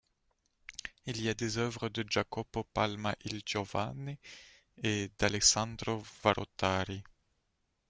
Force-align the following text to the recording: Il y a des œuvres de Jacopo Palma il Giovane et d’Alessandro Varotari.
Il 1.05 1.21
y 1.21 1.29
a 1.29 1.35
des 1.35 1.59
œuvres 1.59 1.87
de 1.89 2.03
Jacopo 2.09 2.63
Palma 2.63 3.15
il 3.23 3.43
Giovane 3.45 4.17
et 4.81 5.11
d’Alessandro 5.19 6.01
Varotari. 6.23 7.03